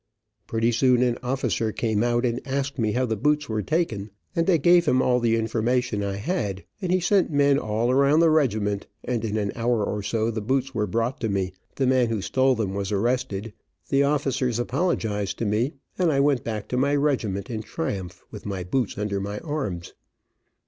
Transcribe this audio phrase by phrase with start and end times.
[0.47, 4.49] Pretty soon an officer came out and asked me how the boots were taken, and
[4.49, 8.31] I gave him all the information I had, and he sent men all around the
[8.31, 12.07] regiment, and in an hour or so the boots were brought to me, the man
[12.09, 13.53] who stole them was arrested,
[13.89, 18.43] the officers apologized to me, and I went back to my regiment in triumph, with
[18.43, 19.93] my boots under my arms.